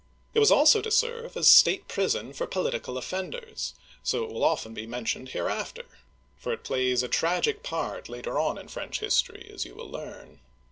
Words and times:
It 0.33 0.39
was 0.39 0.49
also 0.49 0.81
to 0.81 0.89
serve 0.89 1.37
as 1.37 1.47
state 1.47 1.87
prison 1.87 2.33
for 2.33 2.47
polit 2.47 2.73
ical 2.73 2.97
offenders, 2.97 3.75
so 4.01 4.23
it 4.23 4.31
will 4.31 4.43
often 4.43 4.73
be 4.73 4.87
mentioned 4.87 5.29
hereafter, 5.29 5.85
for 6.39 6.51
it 6.51 6.63
plays 6.63 7.03
a 7.03 7.07
tragic 7.07 7.61
part 7.61 8.09
later 8.09 8.39
on 8.39 8.57
in 8.57 8.67
French 8.67 8.99
history, 8.99 9.47
as 9.53 9.63
you 9.63 9.75
will 9.75 9.91
learn. 9.91 10.39